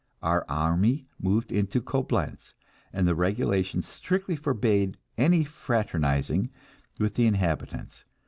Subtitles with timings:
[0.23, 2.55] Our army moved into Coblentz,
[2.91, 6.49] and the regulations strictly forbade any fraternizing
[6.97, 8.03] with the inhabitants.